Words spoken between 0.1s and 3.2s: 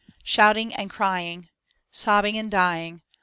Shouting and crying, Sobbing and dying.